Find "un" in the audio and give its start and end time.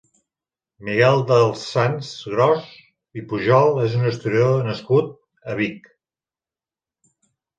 3.99-4.09